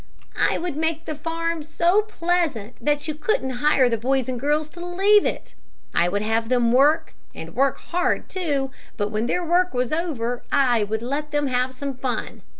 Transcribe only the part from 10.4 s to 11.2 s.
I would